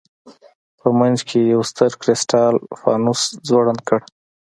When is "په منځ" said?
0.79-1.19